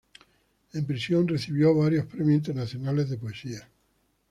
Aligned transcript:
En 0.73 0.83
prisión 0.87 1.27
recibió 1.27 1.75
varios 1.75 2.07
premios 2.07 2.37
internacionales 2.37 3.07
de 3.07 3.17
poesía. 3.19 3.67